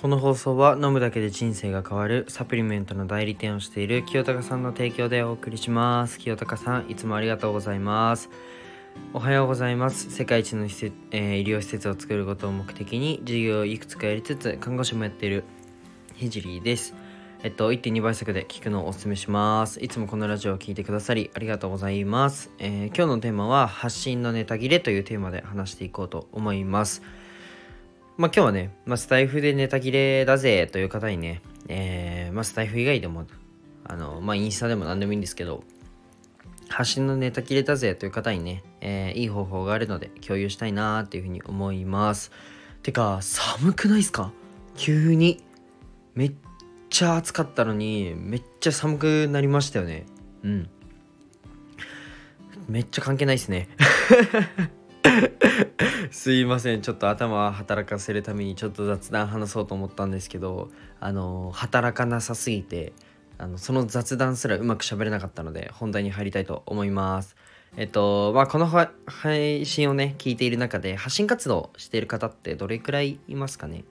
[0.00, 8.30] この放送は飲むだけで人生が変わるサプリメントの代理店をしている清高さんの提供でお送りします清高さんいつもありがとうございます
[9.12, 15.44] おはようございます世界一の施設、えー、医療施設を作ることを目的に事業をいくつかやりつつ看護師もやっている
[16.14, 16.94] ひじりです
[17.42, 19.82] えっと、1.2倍速で聞くのをお勧めします。
[19.82, 22.50] いつもこのラジオを聴いてくださりありがとうございます。
[22.58, 27.00] えー、今日のテーマは発信のネタ切れというテーマで話していこうと思います。
[28.20, 33.26] まあ今日はね、まあ、スタイフでネタ切れだぜという方にね、えー、まあスタイフ以外でも、
[33.82, 35.64] あの、まあインスタでも何でもいいんですけど、
[36.68, 42.30] 発信のネタ切れだぜという方にね、えー、いい方法があるので共有したいなーっていうふうに思います。
[42.82, 44.32] てか、寒くないっすか？
[44.76, 45.42] 急に。
[46.14, 46.32] めっ
[46.90, 50.04] ちゃ暑かったのに、めっちゃ寒くなりましたよね。
[50.42, 50.68] うん。
[52.68, 53.70] めっちゃ関係ないっすね。
[56.12, 56.82] すいません。
[56.82, 62.92] ちょっと頭働かせるためにちょっと雑談話そうと思ったんですけどあの働かなさすぎて
[63.38, 67.36] あのその雑談すらうまく喋れなかったので本題に入りたいと思います。
[67.76, 68.66] えっとまあこの
[69.06, 73.84] 配信をね聞いている中で発信活動している方ってどれくらいいますかね？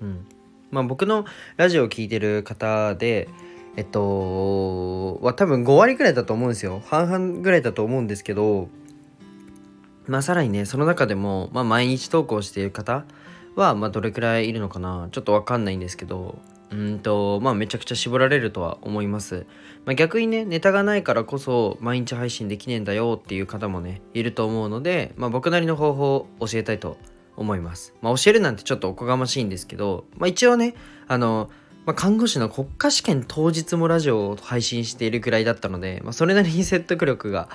[0.00, 0.26] うん。
[0.70, 1.24] まあ僕の
[1.56, 3.28] ラジオを聴いてる方で
[3.76, 6.82] えっとは多分5割くらいだと思うんですよ。
[6.84, 8.68] 半々ぐらいだと思うんですけど
[10.06, 13.04] まあさらにねその中でも、まあ、毎日投稿している方
[13.56, 16.38] は、まあ、どれくらいいるのかなちょっとわかんないんですけど
[16.70, 19.46] うんとまあめちゃくちゃ絞られるとは思います、
[19.84, 26.96] まあ、逆にねネタがないからこそ毎日配信できねえんだよっていう方もねいると思うので、まあ、僕なりの方法を教えたいと
[27.36, 30.74] 思います、まあ、教えるなんてちょっとおこがましいんですけど、まあ、一応ね
[31.06, 31.50] あの
[31.86, 37.50] まあ、看護師の国家試験当日もラジオを配信しているくらいだったので、まあ、それなりに説得力が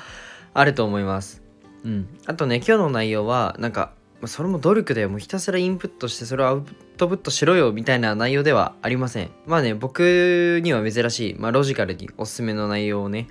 [0.54, 1.49] あると思います。
[1.84, 2.08] うん。
[2.26, 3.94] あとね、今日の内容は、なんか、
[4.26, 5.10] それも努力だよ。
[5.10, 6.66] もうひたすらインプットして、それをアウ
[6.98, 9.32] トプットしろよ、みたいな内容ではありません。
[9.46, 13.28] まあね、僕には珍しい、まあ、ロジカルにおすすめの内容をね、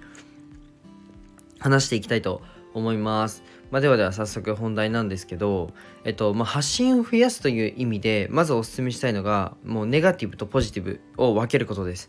[1.59, 2.41] 話していきたいと
[2.73, 3.43] 思います。
[3.71, 5.73] まあ、ではでは早速本題なんですけど、
[6.05, 12.09] えっと、まあ、発信を増やすという意味で、まずお勧めしたいのが、もうネガティブとポジティブを分けることです。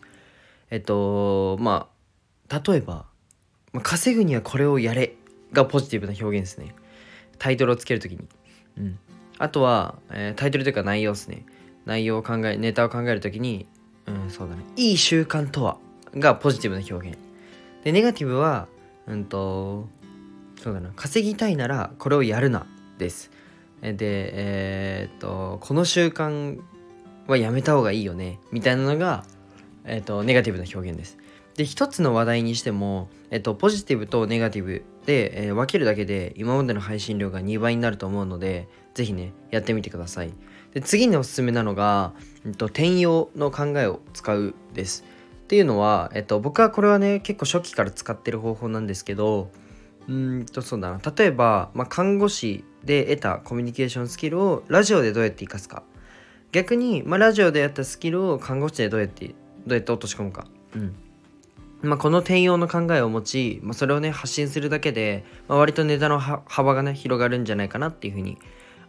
[0.69, 1.89] えっと、ま
[2.49, 3.05] あ、例えば、
[3.73, 5.15] まあ、稼ぐにはこれをやれ
[5.53, 6.75] がポジティブな表現ですね。
[7.37, 8.27] タイトルをつけるときに。
[8.77, 8.99] うん。
[9.37, 11.45] あとは、えー、タイトルというか内容ですね。
[11.85, 13.67] 内容を考え、ネタを考えるときに、
[14.05, 14.63] うん、そうだね。
[14.75, 15.77] いい習慣とは？
[16.15, 17.17] がポジティブな表現。
[17.83, 18.67] で、ネガティブは、
[19.07, 19.87] うんと、
[20.61, 20.91] そうだな。
[20.95, 22.67] 稼ぎたいならこれをやるな
[22.97, 23.31] です。
[23.81, 26.59] で、えー、っと、この習慣
[27.27, 28.39] はやめた方がいいよね。
[28.51, 29.23] みたいなのが、
[29.85, 31.17] えー、っと、ネガティブな表現です。
[31.59, 40.31] で、一つの話題にしても、えっと、ポジティブとネガティブで、えー、分けるだけで今までの配信量が2倍になると思うので、ぜひね、やってみてください。
[40.73, 42.13] で、次におすすめなのが、
[42.45, 45.03] えっと、転用の考えを使うです。
[45.43, 49.51] っていうのは、えっと、僕はこれはね、結構初期から使ってる方法なんですけど、
[50.07, 51.01] うんと、そうだな。
[51.13, 55.83] 例えば、まあ、看護師で得たコミュニケーションスキルをラジオでどうやって活かすか。
[56.53, 59.33] 逆に、まあ、ラジオでやったスキルを看護師でどうやって、ど
[59.67, 60.47] うやって落とし込むか。
[60.73, 60.95] うん。
[61.81, 68.37] まあ、この転用の考えを持ち、まあ、それをね発信するだけで、まあ、割とネタの幅がね広がるんじゃないかなっていうふうに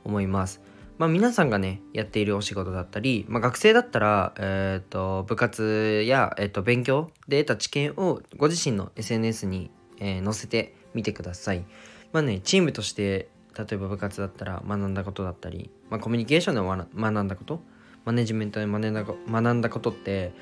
[0.05, 0.61] 思います。
[0.99, 11.65] まあ、皆さんがねやっているお仕事だったり、まあ、学生だったら、えーと、部活や、えーと、勉強で得た知見をご自身の SNS に、えー、載せてみてください。
[12.13, 17.61] まあねチームとして例えば部活だったら学んだことだったり、まあ、コミュニケーションで学んだこと
[18.05, 20.33] マネジメントで学んだ学んだことって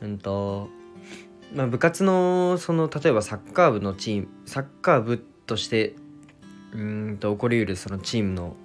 [0.00, 0.68] うんと
[1.54, 5.94] まあ、部活のその例えばサッカー部のチームサッカー部として
[6.72, 8.56] うんと起こりうるそのチームの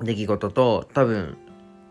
[0.00, 1.36] 出来事と多分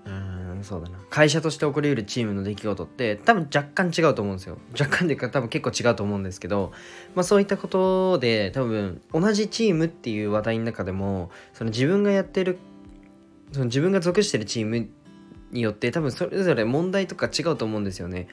[0.05, 0.97] うんそうだな。
[1.09, 4.57] 会社として起こりうるチームの出来事って多分若干違うと思うんですよ。
[4.79, 6.71] 若干でか多分結構違うと思うんですけど、
[7.13, 12.59] まあ、そういったことで多分同じチームっていう話題の中でもその自分がやってる
[13.51, 14.87] その自分が属してるチーム
[15.51, 18.27] によって多分それぞれ問題とか違うと思うんですよね。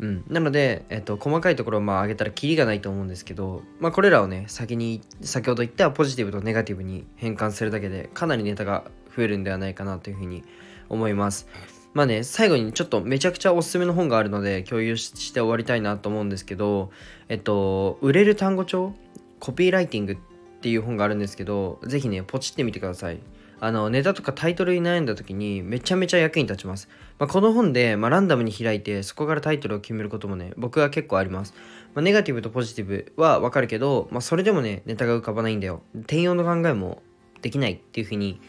[0.00, 8.84] うん、なので、えっと、細かいところをまあ上げたらキリがないと思うんですけど、まあ、これらをね先に先ほど言ったポジティブとネガティブに変換するだけでかなりネタが
[9.16, 10.44] 増えるんではないかなというふうに
[10.88, 11.48] 思います。
[11.94, 16.90] まあね最後にちょっとめちゃくちゃおすすめの本があるので共有して終わりたいなと思うんですけど
[17.28, 18.94] えっと売れる単語帳
[19.40, 20.16] コピーライティングっ
[20.60, 23.18] ていう本があるんですけどぜひねポチってみてください。
[23.60, 26.88] あのネタとかタイトルに悩んだ時にめちゃめちゃ役に立ちます。
[27.18, 31.54] まあ、この本で、まあ、ランダムに開いてそこからタイトルを決めることもね僕は結構あります。
[31.94, 35.82] まあ、ネガティブとポジティブはわかるけど、まあ、それでもねネタが浮かばないんだよ。
[35.94, 37.02] 転用の考えも
[37.42, 38.40] できないっていうふうに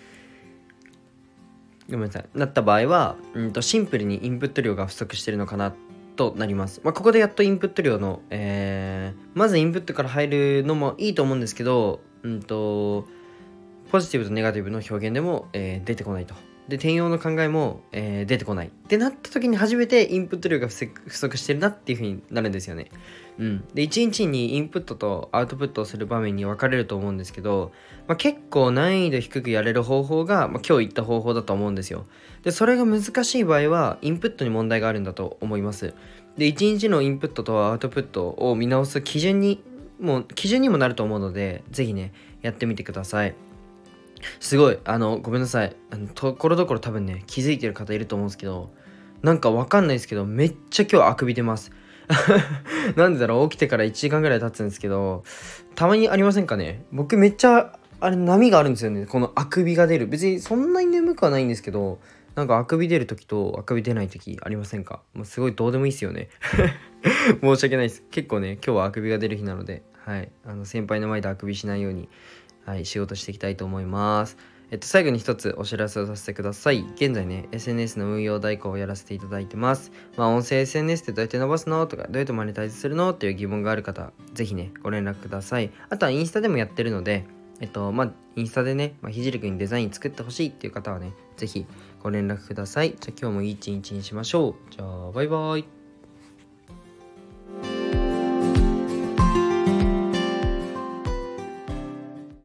[1.89, 5.73] ごめんなさいなった場合は、うん、とシンプルにインプット量が不足してるのかな
[6.15, 6.81] となります。
[6.83, 13.07] まあ、ここでやっとインプット量の、えー、まずインプットから入るのもいいと思うんですけど、うんと、
[13.91, 16.35] ポジティブとネガティブの表現でも、えー、出てこないと。
[16.69, 18.67] で、転用の考えも、えー、出てこない。
[18.67, 20.73] ってなった時に初めてインプット量が不
[21.17, 22.91] 足してるなっていう風になるんですよね。
[23.39, 23.67] うん。
[23.73, 27.71] で、1日にインプットとアウトプットをする場面に分かれると思うんですけど、
[28.07, 32.05] まあ、結構難易度低くやれる方法が、まあ、今日言った方法だと思うんですよ。
[32.43, 35.95] で、それが難しい場合は、インプットに問題があるんだと思います。
[36.37, 39.63] で、1日のインプットとアウトプットを見直す基準に、
[39.99, 42.13] もう基準にもなると思うので、ぜひね、
[42.43, 43.33] やってみてください。
[44.39, 45.75] すごい、あの、ごめんなさい。
[45.91, 48.69] あのところどころ多分ね、気づいてる方いると思うんですけど、
[49.21, 51.71] なんかわかんないですけど、めっちゃ今日あくび出ます。
[52.95, 53.49] なんでだろう？
[53.49, 55.23] 起きてから1時間ぐらい経つんですけど、
[55.75, 56.83] たまにありませんかね？
[56.91, 59.05] 僕めっちゃ、あれ波があるんですよね。
[59.05, 60.07] このあくびが出る。
[60.07, 61.99] 別にそんなに眠くはないんですけど、
[62.35, 65.01] なんかあくび出る時とあくび出ない時ありませんか？
[65.13, 66.29] もうすごいどうでもいいっすよね。
[67.41, 68.03] 申し訳ないです。
[68.09, 70.31] 結構ね、今日はあくびが出る日なので、はい。
[70.45, 72.09] あの、先輩の前であくびしないように、
[72.69, 74.37] はい、仕事していきたいと思います。
[74.69, 76.85] えっと、最後に一つお知らせをさせてください。
[76.93, 79.91] 現在ね、SNS の運用代行をやらせていただいてます。
[80.17, 81.87] まあ、音声 SNS ってどうやって伸ばすの？
[81.87, 83.09] とか、どうやってマネタイズするの？
[83.09, 85.71] っていう疑問がある方、ぜひね、ご連絡ください。
[85.89, 87.25] あとはインスタでもやってるので、
[87.59, 91.65] えっと、まあ、インスタでね、まあ、ひじりくんにデザイン作ってほしいっていう方はね、ぜひ
[92.03, 92.95] ご連絡ください。
[92.99, 94.71] じゃあ今日もいい一日にしましょう。
[94.71, 95.78] じゃあ、バイバイ。